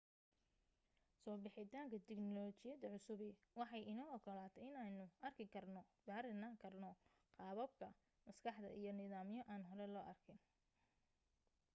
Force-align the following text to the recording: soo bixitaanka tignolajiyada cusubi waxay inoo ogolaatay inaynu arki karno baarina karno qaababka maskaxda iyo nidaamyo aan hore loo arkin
soo 1.21 1.35
bixitaanka 1.43 1.97
tignolajiyada 2.07 2.87
cusubi 2.93 3.27
waxay 3.59 3.83
inoo 3.91 4.09
ogolaatay 4.17 4.63
inaynu 4.69 5.05
arki 5.27 5.45
karno 5.53 5.81
baarina 6.07 6.49
karno 6.63 6.89
qaababka 7.37 7.87
maskaxda 8.25 8.69
iyo 8.79 8.91
nidaamyo 8.93 9.43
aan 9.53 9.63
hore 9.69 9.87
loo 9.93 10.05
arkin 10.11 10.39